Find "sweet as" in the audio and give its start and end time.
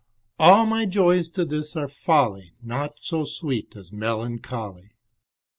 3.23-3.91